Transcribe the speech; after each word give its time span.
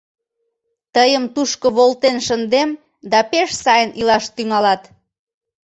Тыйым 0.95 1.25
тушко 1.33 1.67
волтен 1.77 2.17
шындем 2.27 2.69
да 3.11 3.19
пеш 3.31 3.49
сайын 3.63 3.91
илаш 3.99 4.25
тӱҥалат! 4.35 4.81